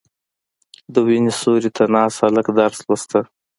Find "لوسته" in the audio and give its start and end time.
2.87-3.19